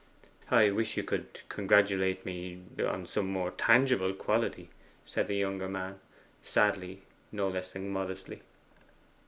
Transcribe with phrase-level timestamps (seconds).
[0.49, 4.71] 'I wish you could congratulate me upon some more tangible quality,'
[5.05, 5.99] said the younger man,
[6.41, 8.41] sadly no less than modestly.